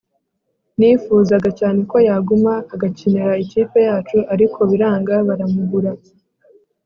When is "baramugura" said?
5.27-5.91